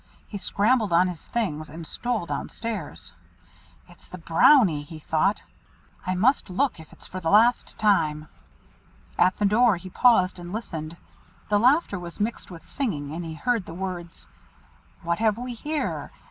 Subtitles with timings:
[0.27, 3.13] He scrambled on his things and stole down stairs.
[3.87, 5.43] "It's the Brownie," he thought;
[6.07, 8.27] "I must look, if it's for the last time."
[9.19, 10.97] At the door he paused and listened.
[11.49, 14.27] The laughter was mixed with singing, and he heard the words
[15.03, 16.11] "What have we here?